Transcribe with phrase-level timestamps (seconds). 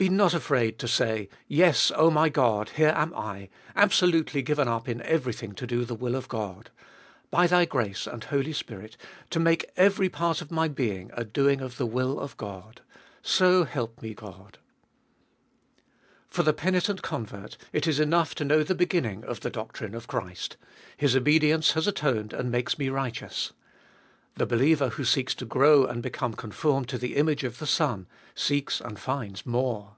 [0.00, 0.04] 2.
[0.04, 4.88] Be not afraid to say— Yes, 0 my God, here am I, absolutely given up
[4.88, 6.70] in everything to do the will of God;
[7.32, 8.96] by Thy grace and Holy Spirit,
[9.30, 12.80] to make every part of my being a doing of the will of God!
[13.22, 14.58] So help me, God!
[16.30, 16.30] 3.
[16.30, 20.06] For the penitent convert it is enough to hnoui the beginning of the doctrine of
[20.06, 20.56] Christ,
[20.96, 23.52] His obedience has atoned and makes me righteous.
[24.36, 28.06] The believer who seeks to grow and become conformed to the image of the Son,
[28.36, 29.96] seeks and finds more.